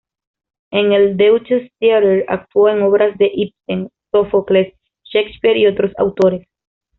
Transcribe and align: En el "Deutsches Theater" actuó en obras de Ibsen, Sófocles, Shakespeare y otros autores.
En 0.71 0.93
el 0.93 1.15
"Deutsches 1.15 1.69
Theater" 1.79 2.25
actuó 2.27 2.69
en 2.69 2.81
obras 2.81 3.15
de 3.19 3.29
Ibsen, 3.31 3.89
Sófocles, 4.11 4.73
Shakespeare 5.03 5.55
y 5.57 5.67
otros 5.67 5.91
autores. 5.95 6.47